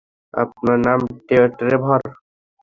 আমার 0.33 0.77
নাম 0.85 0.99
ট্রেভর। 1.57 2.01